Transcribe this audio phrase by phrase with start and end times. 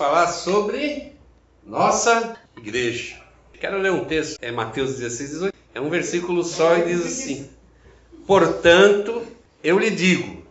[0.00, 1.12] falar sobre
[1.62, 3.20] nossa igreja.
[3.52, 5.54] Quero ler um texto, é Mateus 16, 18.
[5.74, 7.50] É um versículo só e diz assim:
[8.26, 9.22] Portanto,
[9.62, 10.42] eu lhe digo,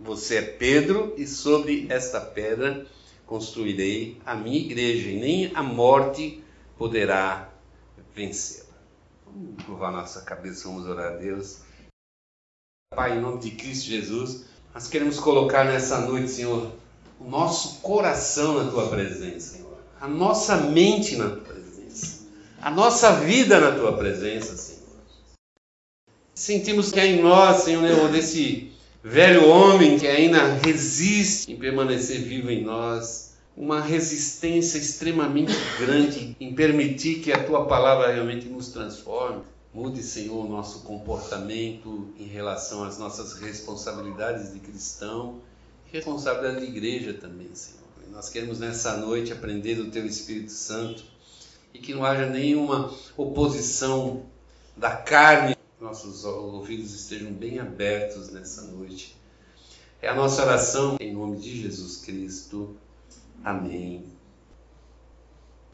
[0.00, 2.86] você é Pedro, e sobre esta pedra
[3.26, 6.42] construirei a minha igreja, e nem a morte
[6.78, 7.52] poderá
[8.14, 8.78] vencê-la.
[9.26, 11.58] Vamos curvar nossa cabeça, vamos orar a Deus.
[12.94, 16.72] Pai, em nome de Cristo Jesus, nós queremos colocar nessa noite, Senhor,
[17.20, 19.76] o nosso coração na tua presença, Senhor.
[20.00, 22.26] A nossa mente na tua presença.
[22.60, 24.76] A nossa vida na tua presença, Senhor.
[26.34, 32.50] Sentimos que é em nós, Senhor, desse velho homem que ainda resiste em permanecer vivo
[32.50, 39.42] em nós, uma resistência extremamente grande em permitir que a tua palavra realmente nos transforme.
[39.72, 45.40] Mude, Senhor, o nosso comportamento em relação às nossas responsabilidades de cristão,
[45.92, 47.86] responsabilidade de igreja também, Senhor.
[48.10, 51.04] Nós queremos nessa noite aprender do Teu Espírito Santo
[51.74, 54.24] e que não haja nenhuma oposição
[54.76, 59.16] da carne, nossos ouvidos estejam bem abertos nessa noite.
[60.00, 62.76] É a nossa oração em nome de Jesus Cristo.
[63.44, 64.04] Amém.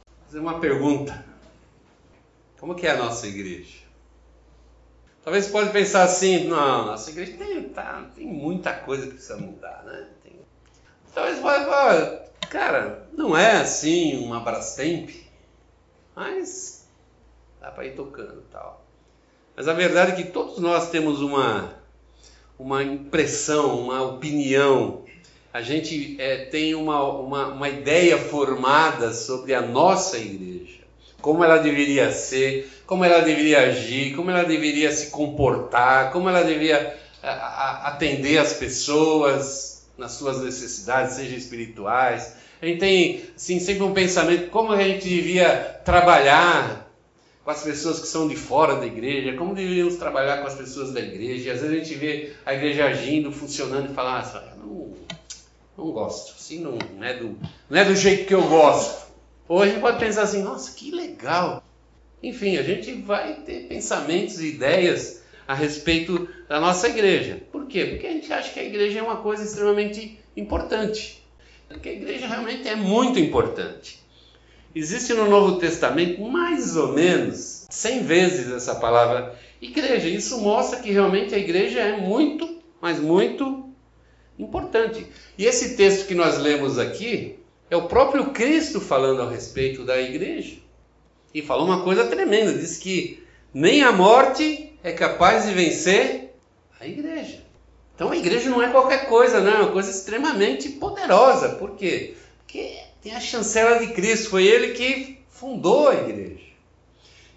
[0.05, 1.25] Vou fazer uma pergunta.
[2.59, 3.83] Como que é a nossa igreja?
[5.25, 9.37] Talvez você pode pensar assim, não, nossa igreja tem, tá, tem muita coisa que precisa
[9.37, 10.09] mudar, né?
[10.23, 10.33] Tem...
[11.15, 15.11] Talvez você falar, cara, não é assim uma Brastemp,
[16.17, 16.89] mas
[17.61, 18.85] dá para ir tocando tal.
[19.55, 21.73] Mas a verdade é que todos nós temos uma,
[22.59, 25.05] uma impressão, uma opinião,
[25.53, 30.52] a gente é, tem uma, uma, uma ideia formada sobre a nossa igreja
[31.23, 36.43] como ela deveria ser, como ela deveria agir, como ela deveria se comportar, como ela
[36.43, 42.35] deveria atender as pessoas nas suas necessidades, sejam espirituais.
[42.61, 46.91] A gente tem assim, sempre um pensamento como a gente devia trabalhar
[47.45, 50.93] com as pessoas que são de fora da igreja, como deveríamos trabalhar com as pessoas
[50.93, 51.53] da igreja.
[51.53, 54.93] Às vezes a gente vê a igreja agindo, funcionando e fala, ah, não,
[55.77, 57.39] não gosto, assim não, não, é do,
[57.71, 59.12] não é do jeito que eu gosto.
[59.51, 61.63] Gente pode pensar assim, nossa, que legal.
[62.23, 67.43] Enfim, a gente vai ter pensamentos e ideias a respeito da nossa igreja.
[67.51, 67.85] Por quê?
[67.87, 71.23] Porque a gente acha que a igreja é uma coisa extremamente importante.
[71.69, 74.01] Porque a igreja realmente é muito importante.
[74.75, 80.09] Existe no Novo Testamento mais ou menos 100 vezes essa palavra igreja.
[80.09, 83.69] Isso mostra que realmente a igreja é muito, mas muito
[84.39, 85.07] importante.
[85.37, 87.39] E esse texto que nós lemos aqui,
[87.73, 90.57] é o próprio Cristo falando a respeito da igreja.
[91.33, 93.25] E falou uma coisa tremenda: diz que
[93.55, 96.35] nem a morte é capaz de vencer
[96.79, 97.43] a igreja.
[97.95, 101.51] Então a igreja não é qualquer coisa, não, é uma coisa extremamente poderosa.
[101.51, 102.15] Por quê?
[102.41, 106.43] Porque tem a chancela de Cristo, foi ele que fundou a igreja.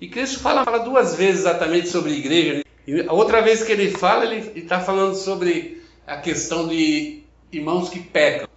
[0.01, 2.65] E Cristo fala, fala duas vezes exatamente sobre a igreja.
[2.85, 7.23] E a outra vez que ele fala, ele está falando sobre a questão de
[7.53, 8.49] irmãos que pecam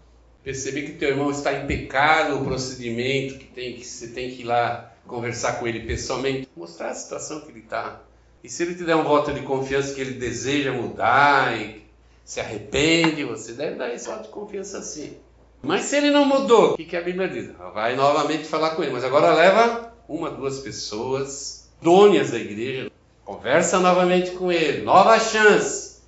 [0.48, 4.40] perceber que teu irmão está em pecado, o procedimento que tem que você tem que
[4.40, 8.00] ir lá conversar com ele pessoalmente, mostrar a situação que ele está.
[8.42, 11.82] E se ele te der um voto de confiança que ele deseja mudar e
[12.24, 15.18] se arrepende, você deve dar esse voto de confiança sim.
[15.60, 17.50] Mas se ele não mudou, o que, que a Bíblia diz?
[17.74, 22.90] Vai novamente falar com ele, mas agora leva uma, duas pessoas, dônias da igreja,
[23.22, 26.00] conversa novamente com ele, nova chance.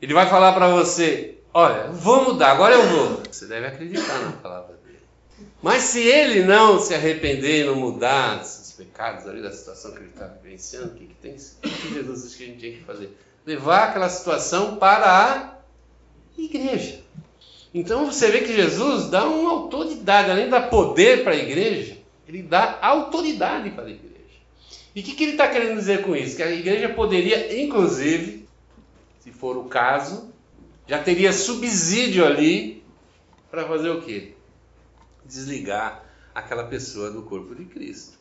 [0.00, 3.22] Ele vai falar para você: Olha, vou mudar, agora eu vou.
[3.30, 4.98] Você deve acreditar na palavra dele.
[5.62, 9.98] Mas se ele não se arrepender e não mudar dos pecados ali da situação que
[9.98, 12.72] ele está vivenciando, o que, que, tem, o que Jesus disse que a gente tem
[12.74, 13.16] que fazer?
[13.46, 15.58] Levar aquela situação para
[16.36, 17.00] a igreja.
[17.72, 21.96] Então você vê que Jesus dá uma autoridade, além de dar poder para a igreja,
[22.26, 24.08] ele dá autoridade para a igreja.
[24.94, 26.36] E o que, que ele está querendo dizer com isso?
[26.36, 28.46] Que a igreja poderia, inclusive,
[29.20, 30.32] se for o caso,
[30.88, 32.82] já teria subsídio ali
[33.50, 34.32] para fazer o quê?
[35.24, 36.02] Desligar
[36.34, 38.18] aquela pessoa do corpo de Cristo.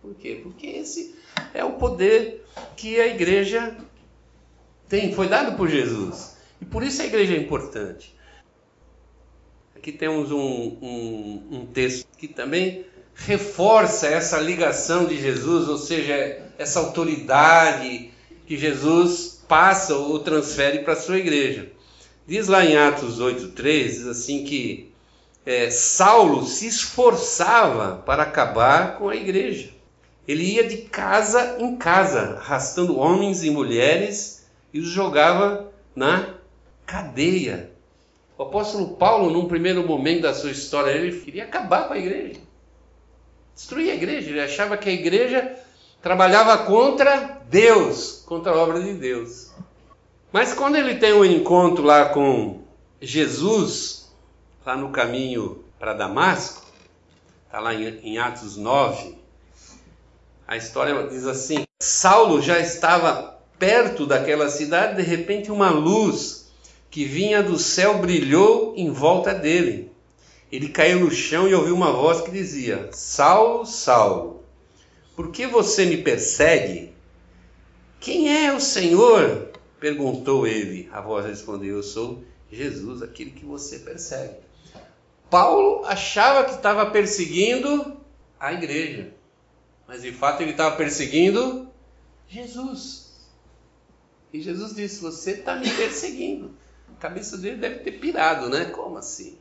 [0.00, 0.40] Por quê?
[0.42, 1.14] Porque esse
[1.52, 2.42] é o poder
[2.74, 3.76] que a igreja
[4.88, 6.36] tem, foi dado por Jesus.
[6.60, 8.16] E por isso a igreja é importante.
[9.76, 16.14] Aqui temos um, um, um texto que também reforça essa ligação de Jesus, ou seja,
[16.56, 18.10] essa autoridade
[18.46, 21.70] que Jesus passa ou transfere para a sua igreja.
[22.26, 24.92] Diz lá em Atos 8,3, diz assim que
[25.44, 29.70] é, Saulo se esforçava para acabar com a igreja.
[30.26, 36.34] Ele ia de casa em casa, arrastando homens e mulheres e os jogava na
[36.84, 37.70] cadeia.
[38.36, 42.40] O apóstolo Paulo, num primeiro momento da sua história, ele queria acabar com a igreja.
[43.54, 44.30] Destruir a igreja.
[44.30, 45.56] Ele achava que a igreja
[46.06, 49.50] trabalhava contra Deus, contra a obra de Deus.
[50.30, 52.60] Mas quando ele tem um encontro lá com
[53.02, 54.08] Jesus,
[54.64, 56.62] lá no caminho para Damasco,
[57.44, 59.18] está lá em Atos 9,
[60.46, 66.52] a história diz assim: Saulo já estava perto daquela cidade, de repente uma luz
[66.88, 69.90] que vinha do céu brilhou em volta dele.
[70.52, 74.45] Ele caiu no chão e ouviu uma voz que dizia: Saulo, Saulo,
[75.16, 76.94] por que você me persegue?
[77.98, 79.50] Quem é o Senhor?
[79.80, 80.88] perguntou ele.
[80.92, 82.22] A voz respondeu: Eu sou
[82.52, 84.36] Jesus, aquele que você persegue.
[85.30, 87.96] Paulo achava que estava perseguindo
[88.38, 89.12] a igreja,
[89.88, 91.68] mas de fato ele estava perseguindo
[92.28, 93.06] Jesus.
[94.32, 96.54] E Jesus disse: Você está me perseguindo.
[96.96, 98.66] A cabeça dele deve ter pirado, né?
[98.66, 99.38] Como assim?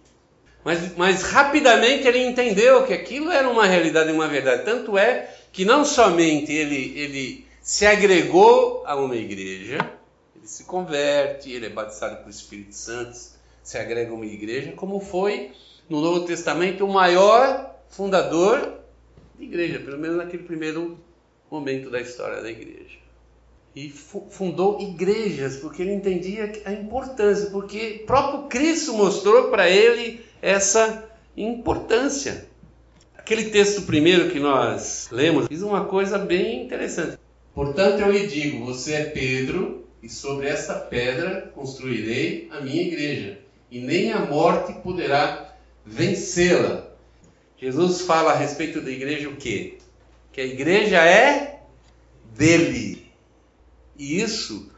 [0.63, 4.65] Mas, mas rapidamente ele entendeu que aquilo era uma realidade e uma verdade.
[4.65, 9.77] Tanto é que não somente ele, ele se agregou a uma igreja,
[10.35, 13.17] ele se converte, ele é batizado pelo Espírito Santo,
[13.63, 15.53] se agrega a uma igreja, como foi
[15.89, 18.79] no Novo Testamento o maior fundador
[19.39, 20.99] de igreja, pelo menos naquele primeiro
[21.49, 22.99] momento da história da igreja.
[23.73, 31.09] E fundou igrejas, porque ele entendia a importância, porque próprio Cristo mostrou para ele essa
[31.37, 32.45] importância.
[33.25, 37.17] Aquele texto primeiro que nós lemos diz uma coisa bem interessante.
[37.55, 43.39] Portanto, eu lhe digo: você é Pedro, e sobre esta pedra construirei a minha igreja,
[43.71, 46.85] e nem a morte poderá vencê-la.
[47.57, 49.79] Jesus fala a respeito da igreja o quê?
[50.31, 51.61] Que a igreja é
[52.37, 53.11] dele.
[53.97, 54.71] E isso,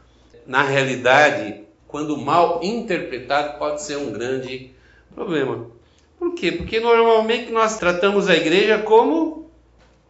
[0.46, 4.70] na realidade, quando mal interpretado, pode ser um grande
[5.14, 5.76] problema.
[6.18, 6.52] Por quê?
[6.52, 9.50] Porque normalmente nós tratamos a igreja como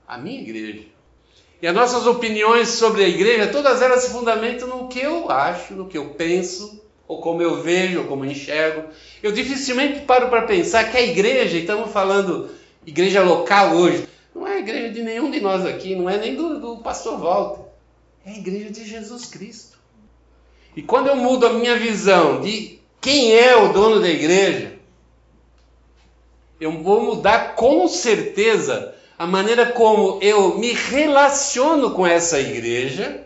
[0.07, 0.85] a minha igreja.
[1.61, 5.75] E as nossas opiniões sobre a igreja, todas elas se fundamentam no que eu acho,
[5.75, 8.85] no que eu penso, ou como eu vejo, ou como eu enxergo.
[9.23, 12.51] Eu dificilmente paro para pensar que a igreja, e estamos falando
[12.87, 16.37] igreja local hoje, não é a igreja de nenhum de nós aqui, não é nem
[16.37, 17.65] do, do pastor Walter,
[18.25, 19.79] é a igreja de Jesus Cristo.
[20.77, 24.78] E quando eu mudo a minha visão de quem é o dono da igreja,
[26.61, 33.25] eu vou mudar com certeza a maneira como eu me relaciono com essa igreja.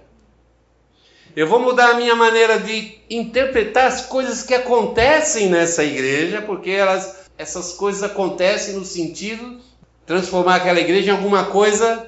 [1.35, 6.71] Eu vou mudar a minha maneira de interpretar as coisas que acontecem nessa igreja, porque
[6.71, 9.63] elas, essas coisas acontecem no sentido de
[10.07, 12.07] transformar aquela igreja em alguma coisa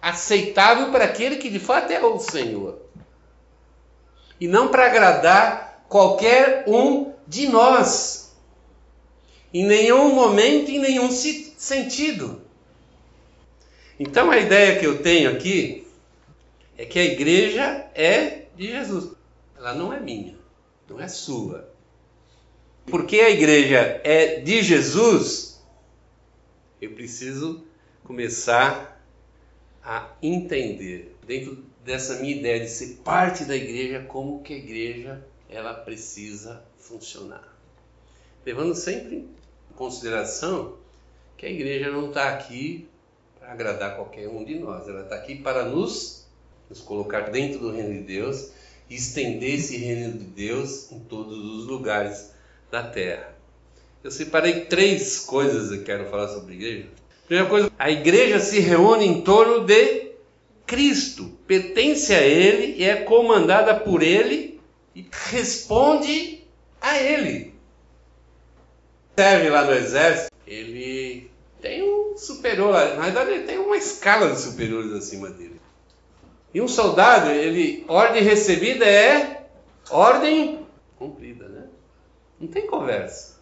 [0.00, 2.78] aceitável para aquele que de fato é o Senhor.
[4.38, 8.25] E não para agradar qualquer um de nós.
[9.52, 12.42] Em nenhum momento, em nenhum sentido.
[13.98, 15.86] Então a ideia que eu tenho aqui
[16.76, 19.14] é que a igreja é de Jesus.
[19.56, 20.36] Ela não é minha,
[20.88, 21.72] não é sua.
[22.84, 25.60] Porque a igreja é de Jesus,
[26.80, 27.64] eu preciso
[28.04, 29.02] começar
[29.82, 35.26] a entender dentro dessa minha ideia de ser parte da igreja como que a igreja
[35.48, 37.55] ela precisa funcionar
[38.46, 40.74] levando sempre em consideração
[41.36, 42.88] que a igreja não está aqui
[43.38, 46.24] para agradar qualquer um de nós, ela está aqui para nos,
[46.70, 48.52] nos colocar dentro do reino de Deus
[48.88, 52.30] e estender esse reino de Deus em todos os lugares
[52.70, 53.34] da terra.
[54.04, 56.88] Eu separei três coisas que quero falar sobre a igreja.
[57.26, 60.12] Primeira coisa, a igreja se reúne em torno de
[60.64, 64.60] Cristo, pertence a Ele e é comandada por Ele
[64.94, 66.44] e responde
[66.80, 67.55] a Ele
[69.16, 71.30] serve lá no exército, ele
[71.60, 72.94] tem um superior lá.
[72.94, 75.60] Na verdade, ele tem uma escala de superiores acima dele.
[76.52, 79.46] E um soldado, ele, ordem recebida é
[79.90, 80.66] ordem
[80.98, 81.66] cumprida, né?
[82.38, 83.36] Não tem conversa.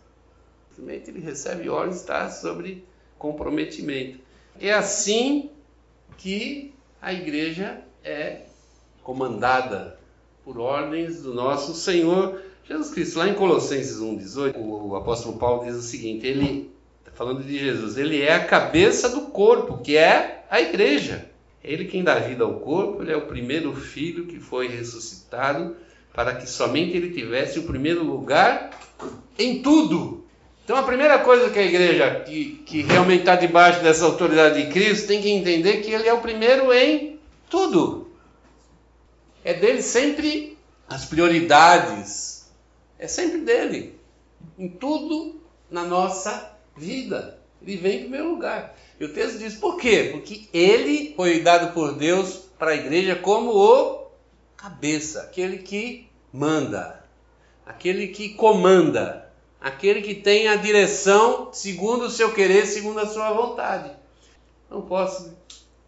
[0.70, 2.84] Simplesmente ele recebe ordens, está sobre
[3.18, 4.18] comprometimento.
[4.60, 5.50] É assim
[6.16, 8.42] que a igreja é
[9.02, 9.98] comandada
[10.44, 15.76] por ordens do nosso Senhor Jesus Cristo, lá em Colossenses 1,18, o apóstolo Paulo diz
[15.76, 16.70] o seguinte: ele,
[17.14, 21.30] falando de Jesus, ele é a cabeça do corpo, que é a igreja.
[21.62, 25.76] Ele quem dá vida ao corpo, ele é o primeiro filho que foi ressuscitado
[26.12, 28.70] para que somente ele tivesse o primeiro lugar
[29.38, 30.24] em tudo.
[30.64, 34.70] Então a primeira coisa que a igreja que, que realmente está debaixo dessa autoridade de
[34.70, 37.18] Cristo tem que entender que ele é o primeiro em
[37.50, 38.10] tudo.
[39.44, 40.56] É dele sempre
[40.88, 42.33] as prioridades,
[42.98, 43.98] é sempre dele.
[44.58, 47.38] em tudo na nossa vida.
[47.62, 48.76] Ele vem em primeiro lugar.
[49.00, 50.10] E o texto diz por quê?
[50.12, 54.04] Porque ele foi dado por Deus para a igreja como o
[54.56, 57.04] cabeça, aquele que manda,
[57.66, 63.32] aquele que comanda, aquele que tem a direção segundo o seu querer, segundo a sua
[63.32, 63.90] vontade.
[64.70, 65.36] Não posso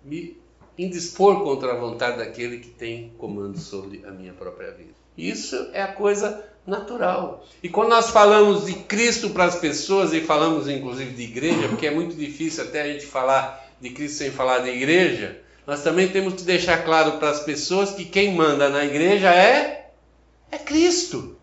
[0.04, 0.36] me
[0.78, 5.05] indispor contra a vontade daquele que tem comando sobre a minha própria vida.
[5.16, 7.44] Isso é a coisa natural.
[7.62, 11.87] E quando nós falamos de Cristo para as pessoas e falamos inclusive de igreja, porque
[11.87, 16.08] é muito difícil até a gente falar de Cristo sem falar de igreja, nós também
[16.08, 19.90] temos que deixar claro para as pessoas que quem manda na igreja é
[20.50, 21.37] é Cristo.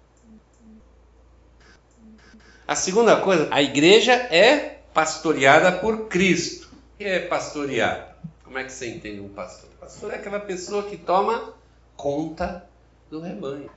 [2.68, 6.70] A segunda coisa, a igreja é pastoreada por Cristo.
[6.96, 8.18] O que é pastorear?
[8.44, 9.70] Como é que você entende um pastor?
[9.84, 11.53] pastor é aquela pessoa que toma
[11.98, 12.65] conta
[13.13, 13.70] do rebanho.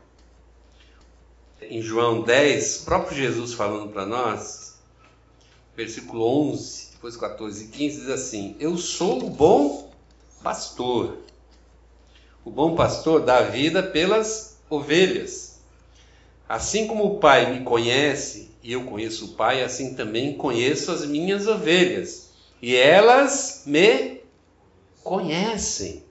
[1.60, 4.78] Em João 10, o próprio Jesus falando para nós,
[5.76, 9.92] versículo 11, depois 14 e 15, diz assim: Eu sou o bom
[10.42, 11.18] pastor.
[12.46, 15.60] O bom pastor dá vida pelas ovelhas.
[16.48, 21.04] Assim como o Pai me conhece e eu conheço o Pai, assim também conheço as
[21.04, 22.30] minhas ovelhas.
[22.62, 24.22] E elas me
[25.04, 26.02] conhecem.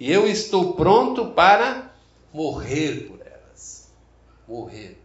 [0.00, 1.91] E eu estou pronto para
[2.32, 3.92] morrer por elas.
[4.46, 4.98] Morrer.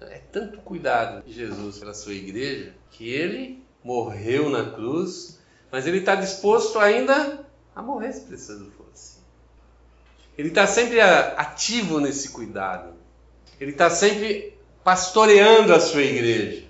[0.00, 5.38] É tanto cuidado de Jesus pela sua igreja que ele morreu na cruz,
[5.70, 9.18] mas ele está disposto ainda a morrer se preciso fosse.
[10.36, 12.94] Ele está sempre ativo nesse cuidado.
[13.60, 16.64] Ele está sempre pastoreando a sua igreja.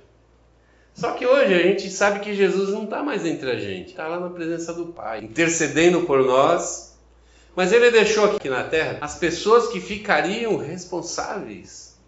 [0.92, 4.08] Só que hoje a gente sabe que Jesus não está mais entre a gente, está
[4.08, 6.89] lá na presença do Pai, intercedendo por nós.
[7.54, 11.98] Mas ele deixou aqui na terra as pessoas que ficariam responsáveis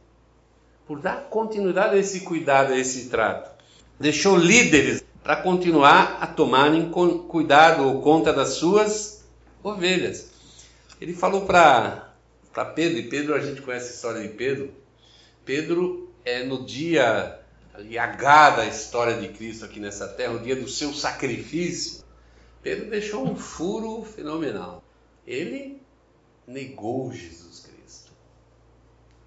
[0.86, 3.50] por dar continuidade a esse cuidado, a esse trato.
[3.98, 9.24] Deixou líderes para continuar a tomarem cuidado ou conta das suas
[9.62, 10.30] ovelhas.
[11.00, 12.12] Ele falou para
[12.74, 14.70] Pedro, e Pedro, a gente conhece a história de Pedro.
[15.44, 17.38] Pedro é no dia
[17.74, 22.04] ali, H da história de Cristo aqui nessa terra, o dia do seu sacrifício.
[22.62, 24.81] Pedro deixou um furo fenomenal.
[25.26, 25.80] Ele
[26.46, 28.12] negou Jesus Cristo.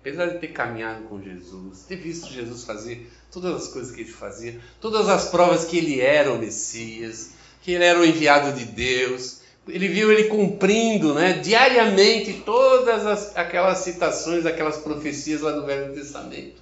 [0.01, 4.11] Apesar de ter caminhado com Jesus, ter visto Jesus fazer todas as coisas que ele
[4.11, 8.65] fazia, todas as provas que ele era o Messias, que ele era o enviado de
[8.65, 9.41] Deus.
[9.67, 15.93] Ele viu ele cumprindo né, diariamente todas as, aquelas citações, aquelas profecias lá do Velho
[15.93, 16.61] Testamento.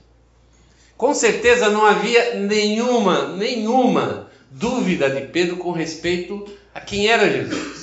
[0.95, 7.82] Com certeza não havia nenhuma, nenhuma dúvida de Pedro com respeito a quem era Jesus.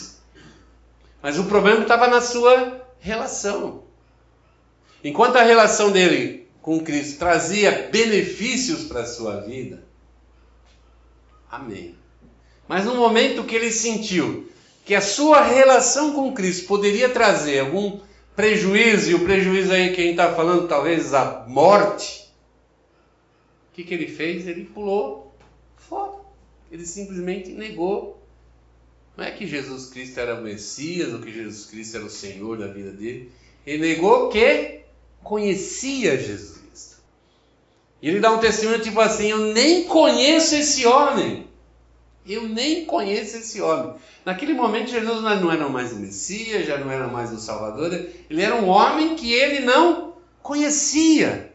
[1.23, 3.85] Mas o problema estava na sua relação.
[5.03, 9.85] Enquanto a relação dele com Cristo trazia benefícios para a sua vida,
[11.51, 11.95] amém.
[12.69, 14.49] Mas no momento que ele sentiu
[14.85, 18.01] que a sua relação com Cristo poderia trazer algum
[18.37, 22.31] prejuízo, e o prejuízo aí que a gente está falando, talvez a morte,
[23.71, 24.47] o que, que ele fez?
[24.47, 25.35] Ele pulou
[25.77, 26.21] fora.
[26.71, 28.20] Ele simplesmente negou.
[29.21, 32.57] Não é que Jesus Cristo era o Messias, ou que Jesus Cristo era o Senhor
[32.57, 33.31] da vida dele.
[33.67, 34.81] Ele negou que
[35.23, 36.97] conhecia Jesus Cristo.
[38.01, 41.47] E ele dá um testemunho tipo assim: Eu nem conheço esse homem.
[42.27, 43.95] Eu nem conheço esse homem.
[44.25, 48.41] Naquele momento, Jesus não era mais o Messias, já não era mais o Salvador, ele
[48.41, 51.53] era um homem que ele não conhecia.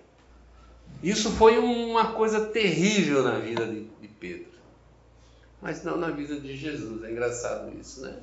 [1.01, 4.54] Isso foi uma coisa terrível na vida de, de Pedro.
[5.65, 7.03] Mas não na vida de Jesus.
[7.03, 8.19] É engraçado isso, né?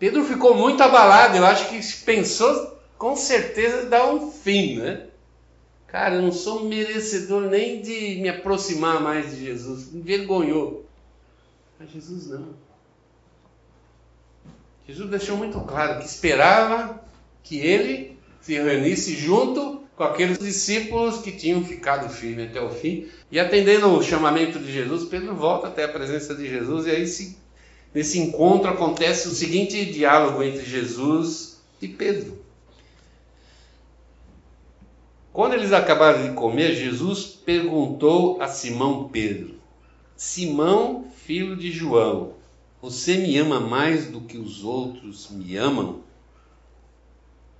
[0.00, 1.36] Pedro ficou muito abalado.
[1.36, 5.06] Eu acho que pensou com certeza dá um fim, né?
[5.86, 9.92] Cara, eu não sou merecedor nem de me aproximar mais de Jesus.
[9.92, 10.86] Me envergonhou.
[11.78, 12.48] Mas Jesus não.
[14.88, 17.00] Jesus deixou muito claro que esperava
[17.44, 23.06] que ele se reunisse junto com aqueles discípulos que tinham ficado firmes até o fim.
[23.30, 27.06] E atendendo o chamamento de Jesus, Pedro volta até a presença de Jesus e aí
[27.06, 27.36] se,
[27.92, 32.42] nesse encontro acontece o seguinte diálogo entre Jesus e Pedro.
[35.34, 39.56] Quando eles acabaram de comer, Jesus perguntou a Simão Pedro:
[40.16, 42.32] Simão, filho de João,
[42.80, 46.00] você me ama mais do que os outros me amam?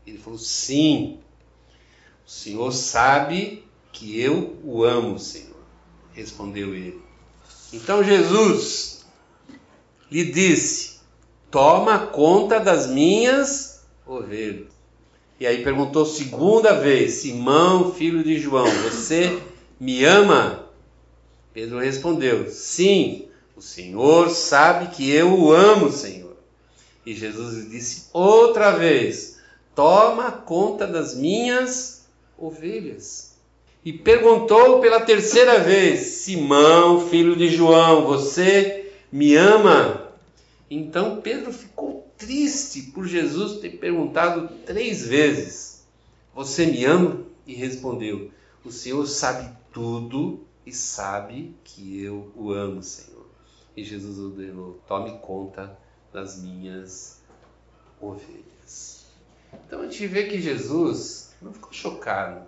[0.06, 1.18] Ele falou: Sim.
[2.30, 5.56] O Senhor sabe que eu o amo, Senhor.
[6.12, 7.02] Respondeu ele.
[7.72, 9.04] Então Jesus
[10.08, 11.00] lhe disse:
[11.50, 14.68] Toma conta das minhas ovelhas.
[15.40, 19.42] E aí perguntou segunda vez: Simão, filho de João, você
[19.80, 20.66] me ama?
[21.52, 26.36] Pedro respondeu: Sim, o Senhor sabe que eu o amo, Senhor.
[27.04, 29.40] E Jesus lhe disse outra vez:
[29.74, 31.99] Toma conta das minhas ovelhas.
[33.84, 40.12] E perguntou pela terceira vez: Simão, filho de João, você me ama?
[40.70, 45.84] Então Pedro ficou triste por Jesus ter perguntado três vezes:
[46.34, 47.24] Você me ama?
[47.46, 48.30] E respondeu:
[48.64, 53.26] O Senhor sabe tudo e sabe que eu o amo, Senhor.
[53.76, 55.76] E Jesus ordenou: Tome conta
[56.12, 57.20] das minhas
[58.00, 59.06] ovelhas.
[59.66, 62.42] Então a gente vê que Jesus não ficou chocado.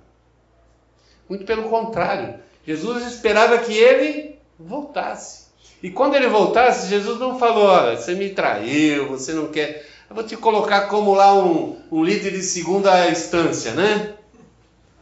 [1.29, 5.47] Muito pelo contrário, Jesus esperava que ele voltasse.
[5.83, 9.89] E quando ele voltasse, Jesus não falou: Olha, você me traiu, você não quer.
[10.09, 14.15] Eu vou te colocar como lá um, um líder de segunda instância, né?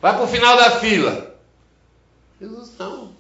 [0.01, 1.37] Vai para o final da fila.
[2.41, 3.13] Jesus não.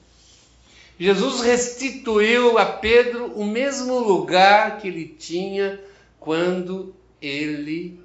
[0.98, 5.80] Jesus restituiu a Pedro o mesmo lugar que ele tinha
[6.18, 8.00] quando ele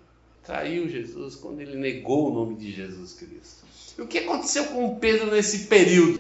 [0.46, 3.66] traiu Jesus, quando ele negou o nome de Jesus Cristo.
[3.98, 6.20] E o que aconteceu com Pedro nesse período?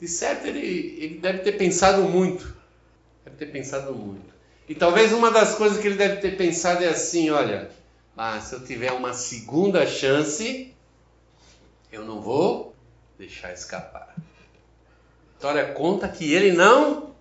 [0.00, 2.56] De certo, ele, ele deve ter pensado muito.
[3.24, 4.32] Deve ter pensado muito.
[4.68, 7.70] E talvez uma das coisas que ele deve ter pensado é assim: olha,
[8.16, 10.74] ah, se eu tiver uma segunda chance,
[11.92, 12.74] eu não vou
[13.18, 14.14] deixar escapar.
[14.16, 17.14] A história conta que ele não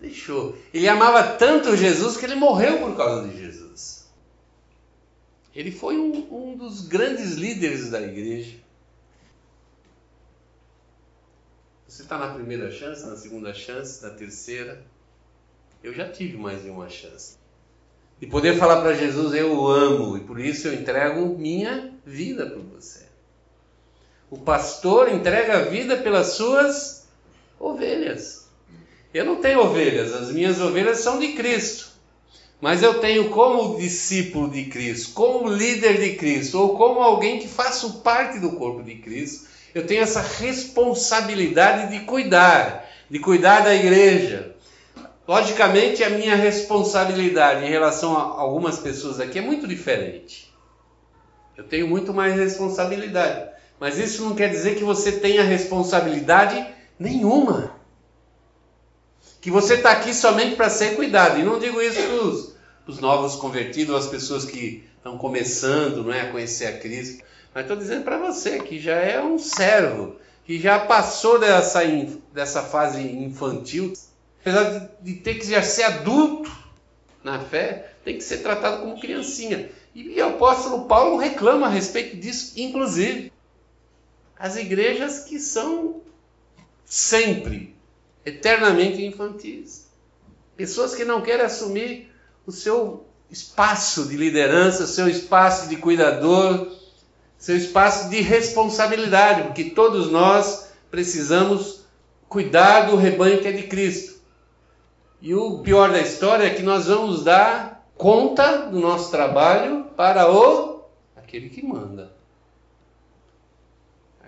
[0.00, 0.56] deixou.
[0.72, 3.99] Ele amava tanto Jesus que ele morreu por causa de Jesus.
[5.54, 8.56] Ele foi um, um dos grandes líderes da igreja.
[11.86, 14.80] Você está na primeira chance, na segunda chance, na terceira.
[15.82, 17.36] Eu já tive mais de uma chance.
[18.20, 22.60] De poder falar para Jesus, eu amo e por isso eu entrego minha vida para
[22.60, 23.06] você.
[24.30, 27.08] O pastor entrega a vida pelas suas
[27.58, 28.48] ovelhas.
[29.12, 31.89] Eu não tenho ovelhas, as minhas ovelhas são de Cristo.
[32.60, 37.48] Mas eu tenho como discípulo de Cristo, como líder de Cristo, ou como alguém que
[37.48, 43.74] faço parte do corpo de Cristo, eu tenho essa responsabilidade de cuidar, de cuidar da
[43.74, 44.54] igreja.
[45.26, 50.52] Logicamente, a minha responsabilidade em relação a algumas pessoas aqui é muito diferente.
[51.56, 53.48] Eu tenho muito mais responsabilidade.
[53.78, 56.66] Mas isso não quer dizer que você tenha responsabilidade
[56.98, 57.79] nenhuma.
[59.40, 61.38] Que você está aqui somente para ser cuidado.
[61.38, 66.22] E não digo isso para os novos convertidos, as pessoas que estão começando não é,
[66.22, 67.24] a conhecer a Cristo.
[67.54, 71.80] Mas estou dizendo para você que já é um servo, que já passou dessa,
[72.32, 73.92] dessa fase infantil,
[74.40, 76.50] apesar de, ter que já ser adulto
[77.24, 79.70] na fé, tem que ser tratado como criancinha.
[79.94, 83.32] E, e o apóstolo Paulo reclama a respeito disso, inclusive.
[84.38, 86.00] As igrejas que são
[86.84, 87.69] sempre,
[88.24, 89.88] eternamente infantis.
[90.56, 92.12] Pessoas que não querem assumir
[92.46, 96.68] o seu espaço de liderança, seu espaço de cuidador,
[97.38, 101.84] seu espaço de responsabilidade, porque todos nós precisamos
[102.28, 104.20] cuidar do rebanho que é de Cristo.
[105.22, 110.30] E o pior da história é que nós vamos dar conta do nosso trabalho para
[110.30, 110.84] o
[111.16, 112.09] aquele que manda.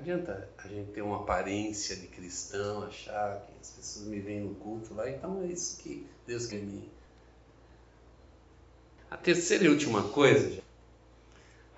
[0.02, 4.56] Adianta a gente ter uma aparência de cristão, achar que as pessoas me veem no
[4.56, 6.90] culto lá, então é isso que Deus quer mim.
[9.08, 10.60] A terceira e última coisa,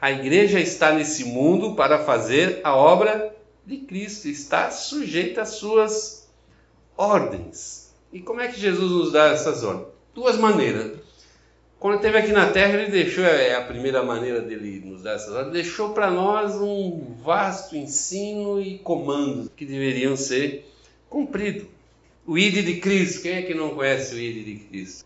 [0.01, 6.27] a igreja está nesse mundo para fazer a obra de Cristo, está sujeita às suas
[6.97, 7.93] ordens.
[8.11, 9.89] E como é que Jesus nos dá essas ordens?
[10.15, 10.99] Duas maneiras.
[11.85, 15.35] Quando esteve aqui na terra, ele deixou, é a primeira maneira dele nos dar essas
[15.35, 20.67] ordens, deixou para nós um vasto ensino e comandos que deveriam ser
[21.11, 21.67] cumpridos.
[22.27, 25.05] O ide de Cristo, quem é que não conhece o ide de Cristo?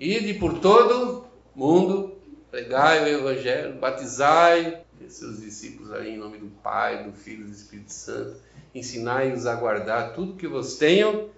[0.00, 2.16] Ide por todo mundo
[2.50, 7.52] pregai o Evangelho, batizai seus discípulos aí em nome do Pai, do Filho e do
[7.52, 8.38] Espírito Santo,
[8.74, 11.28] ensinai-os a guardar tudo que vos tenham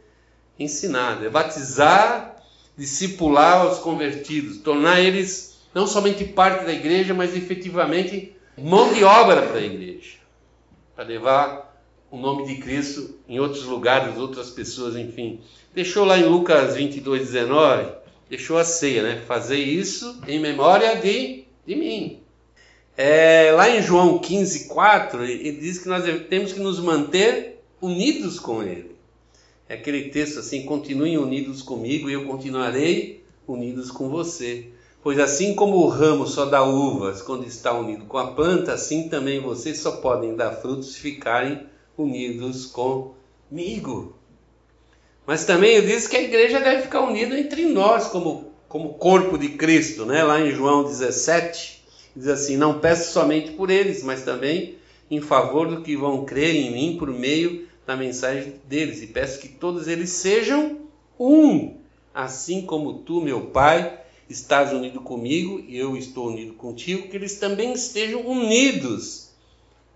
[0.59, 1.27] ensinado.
[1.27, 2.40] É batizar,
[2.81, 9.43] discipular os convertidos, tornar eles não somente parte da igreja, mas efetivamente mão de obra
[9.43, 10.17] para a igreja,
[10.97, 11.71] para levar
[12.11, 15.41] o nome de Cristo em outros lugares, outras pessoas, enfim.
[15.75, 19.23] Deixou lá em Lucas 22, 19 deixou a ceia, né?
[19.27, 22.21] Fazer isso em memória de, de mim.
[22.97, 28.39] É, lá em João 15, 4, ele diz que nós temos que nos manter unidos
[28.39, 28.95] com Ele.
[29.71, 34.67] É aquele texto assim: continuem unidos comigo e eu continuarei unidos com você.
[35.01, 39.09] Pois assim como o ramo só dá uvas quando está unido com a planta, assim
[39.09, 44.17] também vocês só podem dar frutos se ficarem unidos comigo.
[45.25, 49.39] Mas também eu disse que a igreja deve ficar unida entre nós, como, como corpo
[49.39, 50.25] de Cristo, né?
[50.25, 51.85] lá em João 17,
[52.17, 54.75] diz assim: Não peço somente por eles, mas também
[55.09, 59.41] em favor do que vão crer em mim por meio da mensagem deles, e peço
[59.41, 60.79] que todos eles sejam
[61.19, 61.77] um,
[62.15, 63.99] assim como tu, meu Pai,
[64.29, 69.33] estás unido comigo e eu estou unido contigo, que eles também estejam unidos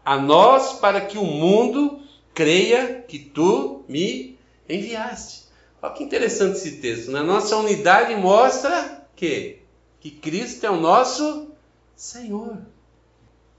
[0.04, 2.00] a nós para que o mundo
[2.34, 4.36] creia que tu me
[4.68, 5.44] enviaste.
[5.80, 7.12] Olha que interessante esse texto.
[7.12, 9.60] Na nossa unidade mostra que
[10.00, 11.48] que Cristo é o nosso
[11.94, 12.58] Senhor.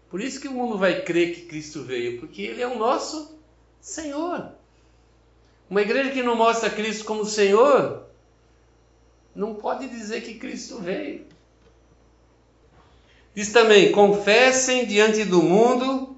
[0.09, 3.34] Por isso que o mundo vai crer que Cristo veio, porque ele é o nosso
[3.85, 4.49] Senhor.
[5.69, 8.03] Uma igreja que não mostra Cristo como Senhor,
[9.35, 11.23] não pode dizer que Cristo veio.
[13.35, 16.17] Diz também: confessem diante do mundo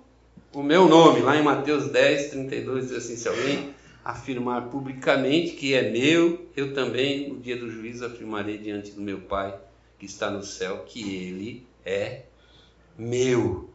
[0.53, 1.19] o meu nome.
[1.19, 6.73] Lá em Mateus 10, 32 diz assim: se alguém afirmar publicamente que é meu, eu
[6.73, 9.53] também, no dia do juízo, afirmarei diante do meu Pai
[9.99, 12.21] que está no céu que ele é
[12.97, 13.69] meu.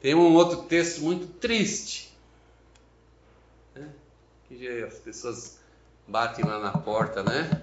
[0.00, 2.16] Tem um outro texto muito triste,
[3.74, 3.88] né?
[4.48, 5.58] que as pessoas
[6.06, 7.62] batem lá na porta, né?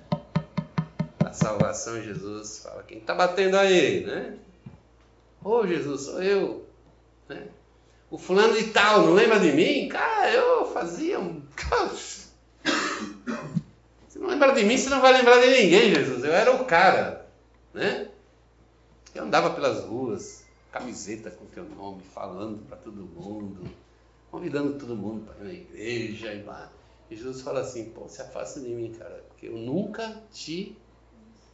[1.19, 4.37] A salvação, Jesus fala: Quem está batendo aí, né?
[5.43, 6.65] Ô oh, Jesus, sou eu,
[7.27, 7.47] né?
[8.09, 9.89] O fulano de tal, não lembra de mim?
[9.89, 11.41] Cara, eu fazia um.
[14.07, 16.23] Você não lembra de mim, você não vai lembrar de ninguém, Jesus.
[16.23, 17.25] Eu era o cara,
[17.73, 18.07] né?
[19.15, 20.42] Eu andava pelas ruas,
[20.73, 23.69] camiseta com teu nome, falando para todo mundo,
[24.31, 26.71] convidando todo mundo para ir na igreja e lá.
[27.11, 30.75] E Jesus fala assim: pô, se afasta de mim, cara, porque eu nunca te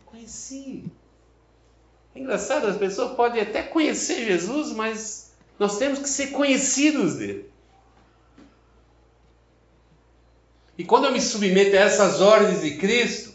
[0.05, 0.85] conheci.
[2.15, 7.51] É engraçado, as pessoas podem até conhecer Jesus, mas nós temos que ser conhecidos dele.
[10.77, 13.33] E quando eu me submeto a essas ordens de Cristo,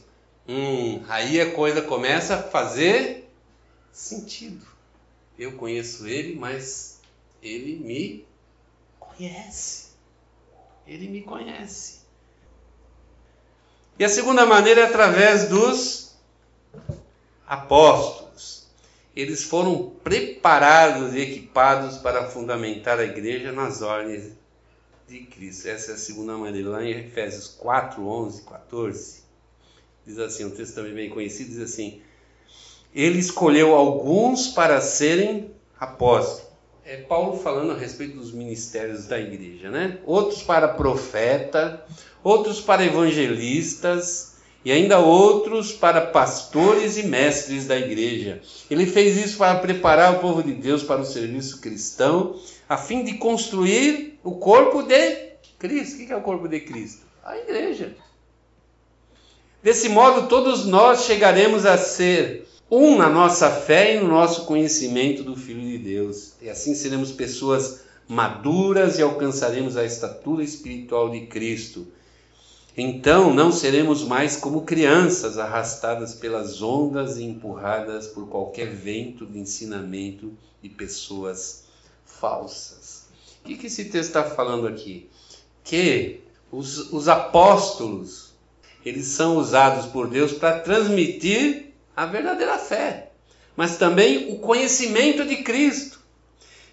[0.48, 3.30] hum, aí a coisa começa a fazer
[3.92, 4.73] sentido.
[5.38, 7.00] Eu conheço ele, mas
[7.42, 8.26] ele me
[8.98, 9.88] conhece.
[10.86, 12.00] Ele me conhece.
[13.98, 16.14] E a segunda maneira é através dos
[17.46, 18.66] apóstolos.
[19.14, 24.32] Eles foram preparados e equipados para fundamentar a igreja nas ordens
[25.06, 25.68] de Cristo.
[25.68, 26.70] Essa é a segunda maneira.
[26.70, 29.22] Lá em Efésios 4, 11, 14,
[30.04, 32.02] diz assim, um texto também bem conhecido, diz assim,
[32.94, 36.44] ele escolheu alguns para serem apóstolos.
[36.86, 39.98] É Paulo falando a respeito dos ministérios da igreja, né?
[40.04, 41.82] Outros para profeta,
[42.22, 48.40] outros para evangelistas e ainda outros para pastores e mestres da igreja.
[48.70, 53.02] Ele fez isso para preparar o povo de Deus para o serviço cristão, a fim
[53.02, 56.02] de construir o corpo de Cristo.
[56.02, 57.06] O que é o corpo de Cristo?
[57.24, 57.96] A igreja.
[59.62, 65.22] Desse modo, todos nós chegaremos a ser um na nossa fé e no nosso conhecimento
[65.22, 66.34] do Filho de Deus.
[66.40, 71.86] E assim seremos pessoas maduras e alcançaremos a estatura espiritual de Cristo.
[72.76, 79.38] Então não seremos mais como crianças arrastadas pelas ondas e empurradas por qualquer vento de
[79.38, 81.64] ensinamento de pessoas
[82.04, 83.04] falsas.
[83.42, 85.08] O que, que esse texto está falando aqui?
[85.62, 88.32] Que os, os apóstolos
[88.84, 93.10] eles são usados por Deus para transmitir a verdadeira fé,
[93.56, 96.00] mas também o conhecimento de Cristo.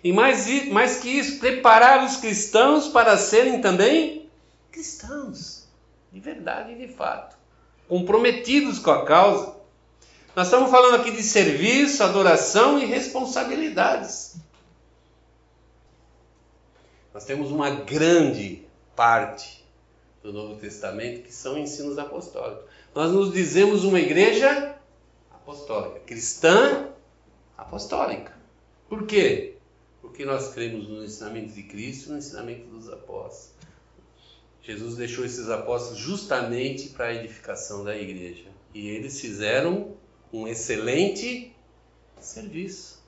[0.03, 4.29] E mais, mais que isso, preparar os cristãos para serem também
[4.71, 5.67] cristãos,
[6.11, 7.37] de verdade e de fato,
[7.87, 9.55] comprometidos com a causa.
[10.35, 14.37] Nós estamos falando aqui de serviço, adoração e responsabilidades.
[17.13, 19.63] Nós temos uma grande parte
[20.23, 22.63] do Novo Testamento que são ensinos apostólicos.
[22.95, 24.75] Nós nos dizemos uma igreja
[25.51, 26.89] apostólica, cristã
[27.57, 28.33] apostólica.
[28.87, 29.57] Por quê?
[30.01, 33.51] Porque nós cremos no ensinamento de Cristo e no ensinamento dos apóstolos.
[34.61, 38.45] Jesus deixou esses apóstolos justamente para a edificação da igreja.
[38.73, 39.95] E eles fizeram
[40.31, 41.53] um excelente
[42.19, 43.01] serviço.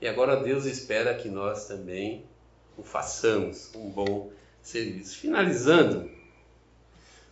[0.00, 2.24] E agora Deus espera que nós também
[2.76, 4.30] o façamos um bom
[4.62, 5.18] serviço.
[5.18, 6.10] Finalizando,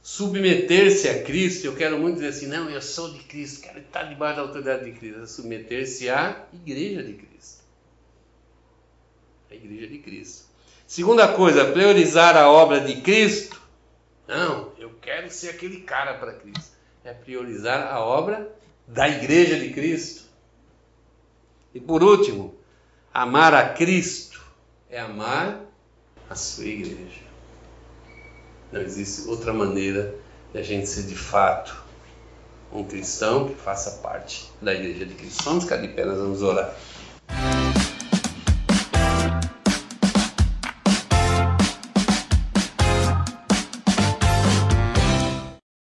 [0.02, 4.02] submeter-se a Cristo, eu quero muito dizer assim, não, eu sou de Cristo, quero estar
[4.02, 7.62] debaixo da autoridade de Cristo, é submeter-se à igreja de Cristo.
[9.50, 10.46] A igreja de Cristo.
[10.86, 13.62] Segunda coisa, priorizar a obra de Cristo.
[14.26, 16.72] Não, eu quero ser aquele cara para Cristo.
[17.04, 18.52] É priorizar a obra
[18.86, 20.24] da Igreja de Cristo.
[21.74, 22.54] E por último,
[23.12, 24.40] amar a Cristo
[24.88, 25.64] é amar
[26.28, 27.31] a sua igreja.
[28.72, 30.14] Não existe outra maneira
[30.52, 31.82] de a gente ser de fato
[32.72, 35.44] um cristão que faça parte da igreja de Cristo.
[35.44, 36.74] Vamos ficar de pé, nós vamos orar.